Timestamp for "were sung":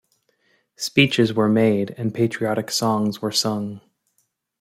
3.21-3.81